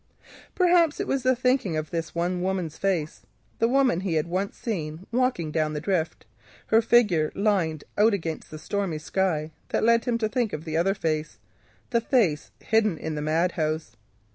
Perhaps 0.55 0.99
it 0.99 1.05
was 1.05 1.21
the 1.21 1.35
thought 1.35 1.63
of 1.63 1.91
this 1.91 2.15
one 2.15 2.41
woman's 2.41 2.75
face, 2.75 3.21
the 3.59 3.67
woman 3.67 3.99
he 3.99 4.15
had 4.15 4.25
once 4.25 4.57
seen 4.57 5.05
walking 5.11 5.51
down 5.51 5.73
the 5.73 5.79
drift, 5.79 6.25
her 6.65 6.81
figure 6.81 7.31
limned 7.35 7.83
out 7.99 8.11
against 8.11 8.49
the 8.49 8.57
stormy 8.57 8.97
sky, 8.97 9.51
that 9.69 9.83
led 9.83 10.05
him 10.05 10.17
to 10.17 10.27
think 10.27 10.53
of 10.53 10.65
the 10.65 10.75
other 10.75 10.95
face, 10.95 11.37
the 11.91 12.01
face 12.01 12.49
hidden 12.61 12.97
in 12.97 13.13
the 13.13 13.21
madhouse. 13.21 13.95